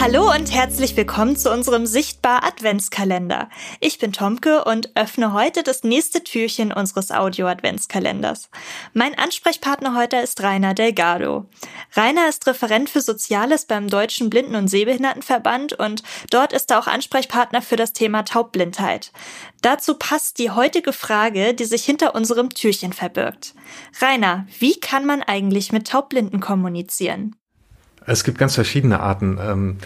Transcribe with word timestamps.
Hallo 0.00 0.32
und 0.34 0.50
herzlich 0.50 0.96
willkommen 0.96 1.36
zu 1.36 1.52
unserem 1.52 1.84
Sichtbar 1.84 2.42
Adventskalender. 2.42 3.50
Ich 3.80 3.98
bin 3.98 4.14
Tomke 4.14 4.64
und 4.64 4.96
öffne 4.96 5.34
heute 5.34 5.62
das 5.62 5.84
nächste 5.84 6.24
Türchen 6.24 6.72
unseres 6.72 7.10
Audio 7.10 7.46
Adventskalenders. 7.46 8.48
Mein 8.94 9.18
Ansprechpartner 9.18 9.94
heute 9.94 10.16
ist 10.16 10.42
Rainer 10.42 10.72
Delgado. 10.72 11.44
Rainer 11.94 12.30
ist 12.30 12.46
Referent 12.46 12.88
für 12.88 13.02
Soziales 13.02 13.66
beim 13.66 13.88
Deutschen 13.88 14.30
Blinden- 14.30 14.54
und 14.54 14.68
Sehbehindertenverband 14.68 15.74
und 15.74 16.02
dort 16.30 16.54
ist 16.54 16.70
er 16.70 16.78
auch 16.78 16.86
Ansprechpartner 16.86 17.60
für 17.60 17.76
das 17.76 17.92
Thema 17.92 18.22
Taubblindheit. 18.22 19.12
Dazu 19.60 19.96
passt 19.96 20.38
die 20.38 20.50
heutige 20.50 20.94
Frage, 20.94 21.52
die 21.52 21.66
sich 21.66 21.84
hinter 21.84 22.14
unserem 22.14 22.48
Türchen 22.48 22.94
verbirgt. 22.94 23.54
Rainer, 24.00 24.46
wie 24.60 24.80
kann 24.80 25.04
man 25.04 25.22
eigentlich 25.22 25.72
mit 25.72 25.88
Taubblinden 25.88 26.40
kommunizieren? 26.40 27.36
Es 28.06 28.24
gibt 28.24 28.38
ganz 28.38 28.54
verschiedene 28.54 29.00
Arten. 29.00 29.38
Ähm, 29.40 29.76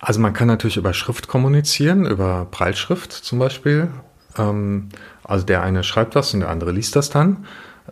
also 0.00 0.20
man 0.20 0.32
kann 0.32 0.48
natürlich 0.48 0.76
über 0.76 0.94
Schrift 0.94 1.28
kommunizieren, 1.28 2.06
über 2.06 2.46
Breitschrift 2.50 3.12
zum 3.12 3.38
Beispiel. 3.38 3.88
Ähm, 4.36 4.88
also 5.24 5.44
der 5.44 5.62
eine 5.62 5.84
schreibt 5.84 6.14
was 6.14 6.34
und 6.34 6.40
der 6.40 6.50
andere 6.50 6.72
liest 6.72 6.96
das 6.96 7.10
dann. 7.10 7.46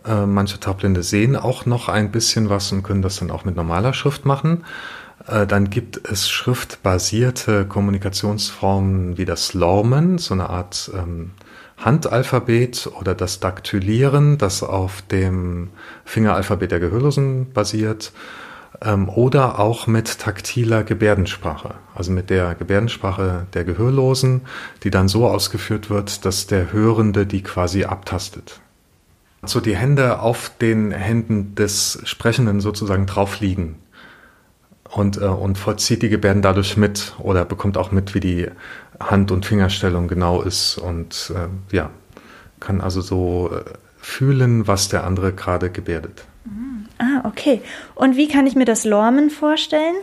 Äh, 0.05 0.25
manche 0.25 0.59
Taubblinde 0.59 1.03
sehen 1.03 1.35
auch 1.35 1.65
noch 1.65 1.89
ein 1.89 2.11
bisschen 2.11 2.49
was 2.49 2.71
und 2.71 2.83
können 2.83 3.01
das 3.01 3.17
dann 3.17 3.31
auch 3.31 3.45
mit 3.45 3.55
normaler 3.55 3.93
Schrift 3.93 4.25
machen. 4.25 4.63
Äh, 5.27 5.47
dann 5.47 5.69
gibt 5.69 6.09
es 6.09 6.29
schriftbasierte 6.29 7.65
Kommunikationsformen 7.65 9.17
wie 9.17 9.25
das 9.25 9.53
Lormen, 9.53 10.17
so 10.17 10.33
eine 10.33 10.49
Art 10.49 10.91
ähm, 10.93 11.31
Handalphabet 11.77 12.89
oder 12.99 13.13
das 13.13 13.39
Daktylieren, 13.39 14.37
das 14.37 14.63
auf 14.63 15.01
dem 15.03 15.69
Fingeralphabet 16.05 16.71
der 16.71 16.79
Gehörlosen 16.79 17.51
basiert 17.53 18.13
ähm, 18.81 19.09
oder 19.09 19.59
auch 19.59 19.87
mit 19.87 20.19
taktiler 20.19 20.83
Gebärdensprache, 20.83 21.75
also 21.95 22.11
mit 22.11 22.29
der 22.29 22.55
Gebärdensprache 22.55 23.47
der 23.53 23.63
Gehörlosen, 23.63 24.41
die 24.83 24.91
dann 24.91 25.07
so 25.07 25.27
ausgeführt 25.27 25.89
wird, 25.89 26.25
dass 26.25 26.47
der 26.47 26.71
Hörende 26.71 27.25
die 27.25 27.43
quasi 27.43 27.85
abtastet. 27.85 28.59
So 29.43 29.59
die 29.59 29.75
Hände 29.75 30.19
auf 30.19 30.51
den 30.61 30.91
Händen 30.91 31.55
des 31.55 31.99
Sprechenden 32.03 32.59
sozusagen 32.59 33.05
drauf 33.05 33.39
liegen 33.39 33.75
und, 34.89 35.17
äh, 35.21 35.25
und 35.25 35.57
vollzieht 35.57 36.01
die 36.01 36.09
Gebärden 36.09 36.41
dadurch 36.41 36.77
mit 36.77 37.15
oder 37.19 37.45
bekommt 37.45 37.77
auch 37.77 37.91
mit, 37.91 38.13
wie 38.13 38.19
die 38.19 38.47
Hand- 38.99 39.31
und 39.31 39.45
Fingerstellung 39.45 40.07
genau 40.07 40.41
ist 40.41 40.77
und 40.77 41.31
äh, 41.35 41.75
ja, 41.75 41.91
kann 42.59 42.81
also 42.81 43.01
so 43.01 43.51
äh, 43.53 43.63
fühlen, 43.97 44.67
was 44.67 44.89
der 44.89 45.03
andere 45.03 45.33
gerade 45.33 45.69
gebärdet. 45.69 46.25
Ah, 46.99 47.21
okay. 47.23 47.61
Und 47.95 48.17
wie 48.17 48.27
kann 48.27 48.47
ich 48.47 48.55
mir 48.55 48.65
das 48.65 48.85
Lormen 48.85 49.29
vorstellen? 49.29 49.95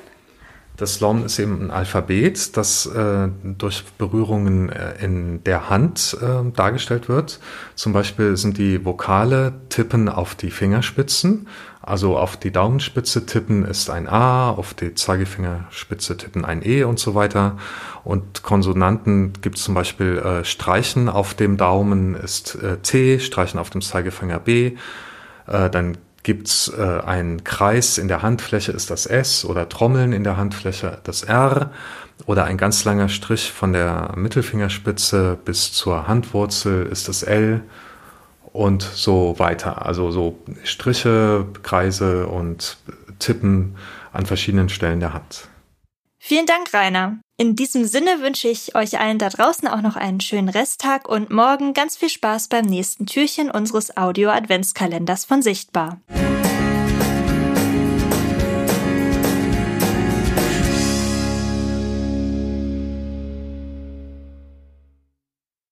Das 0.77 0.99
Lormen 0.99 1.25
ist 1.25 1.39
eben 1.39 1.63
ein 1.63 1.71
Alphabet, 1.71 2.57
das 2.57 2.87
äh, 2.87 3.29
durch 3.45 3.85
Berührungen 3.97 4.71
äh, 4.71 5.05
in 5.05 5.45
der 5.45 5.71
Hand 5.71 6.17
äh, 6.21 6.51
dargestellt 6.51 7.09
wird. 7.09 7.39
Zum 7.77 7.93
Beispiel 7.93 8.37
sind 8.37 8.59
die 8.59 8.85
Vokale 8.85 9.53
tippen 9.69 10.09
auf 10.09 10.35
die 10.35 10.51
Fingerspitzen. 10.51 11.47
Also 11.81 12.19
auf 12.19 12.37
die 12.37 12.51
Daumenspitze 12.51 13.25
tippen 13.25 13.65
ist 13.65 13.89
ein 13.89 14.09
A, 14.09 14.51
auf 14.51 14.75
die 14.75 14.95
Zeigefingerspitze 14.95 16.17
tippen 16.17 16.45
ein 16.45 16.67
E 16.67 16.83
und 16.83 16.99
so 16.99 17.15
weiter. 17.15 17.57
Und 18.03 18.43
Konsonanten 18.43 19.33
gibt 19.43 19.59
es 19.59 19.65
zum 19.65 19.75
Beispiel 19.75 20.19
äh, 20.19 20.45
Streichen 20.45 21.09
auf 21.09 21.35
dem 21.35 21.57
Daumen 21.57 22.17
ist 22.17 22.57
äh, 22.57 22.79
T, 22.79 23.21
Streichen 23.21 23.61
auf 23.61 23.71
dem 23.71 23.81
Zeigefinger 23.81 24.41
B. 24.41 24.73
Äh, 25.47 25.71
dann 25.71 25.99
gibt's 26.25 26.73
äh, 26.77 27.01
einen 27.01 27.45
Kreis 27.45 27.99
in 27.99 28.09
der 28.09 28.23
Handfläche, 28.23 28.73
ist 28.73 28.91
das 28.91 29.07
S, 29.07 29.45
oder 29.45 29.69
Trommeln 29.69 30.13
in 30.13 30.25
der 30.25 30.37
Handfläche, 30.37 30.99
das 31.05 31.23
R, 31.23 31.71
oder 32.27 32.45
ein 32.45 32.57
ganz 32.59 32.85
langer 32.85 33.09
Strich 33.09 33.53
von 33.53 33.73
der 33.73 34.13
Mittelfingerspitze 34.17 35.39
bis 35.45 35.73
zur 35.73 36.09
Handwurzel 36.09 36.87
ist 36.87 37.09
das 37.09 37.23
L 37.23 37.63
und 38.53 38.83
so 38.83 39.39
weiter. 39.39 39.85
Also 39.85 40.11
so 40.11 40.39
Striche, 40.63 41.47
Kreise 41.63 42.27
und 42.27 42.79
Tippen 43.19 43.77
an 44.13 44.27
verschiedenen 44.27 44.69
Stellen 44.69 45.01
der 45.01 45.13
Hand. 45.13 45.49
Vielen 46.27 46.47
Dank, 46.47 46.73
Rainer. 46.73 47.19
In 47.37 47.55
diesem 47.55 47.85
Sinne 47.85 48.23
wünsche 48.23 48.49
ich 48.49 48.75
euch 48.75 48.99
allen 48.99 49.19
da 49.19 49.29
draußen 49.29 49.69
auch 49.69 49.83
noch 49.83 49.95
einen 49.95 50.23
schönen 50.23 50.49
Resttag 50.49 51.07
und 51.07 51.29
morgen 51.29 51.75
ganz 51.75 51.99
viel 51.99 52.09
Spaß 52.09 52.49
beim 52.49 52.65
nächsten 52.65 53.05
Türchen 53.05 53.51
unseres 53.51 53.99
Audio-Adventskalenders 53.99 55.27
von 55.27 55.43
Sichtbar. 55.43 56.01